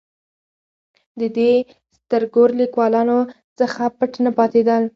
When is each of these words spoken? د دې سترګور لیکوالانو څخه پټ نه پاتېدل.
د 1.19 1.21
دې 1.37 1.51
سترګور 1.97 2.49
لیکوالانو 2.61 3.19
څخه 3.59 3.83
پټ 3.97 4.11
نه 4.25 4.31
پاتېدل. 4.37 4.83